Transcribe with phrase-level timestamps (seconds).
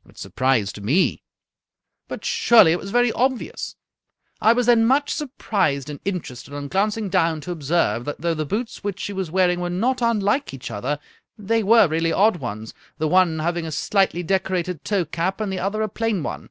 [0.10, 1.22] "It surprised me.""
[2.08, 3.74] But, surely, it was very obvious.
[4.38, 8.44] I was then much surprised and interested on glancing down to observe that, though the
[8.44, 10.98] boots which she was wearing were not unlike each other,
[11.38, 15.40] they were really odd ones, the one having a slightly decorated toe cap.
[15.40, 16.50] and the other a plain one.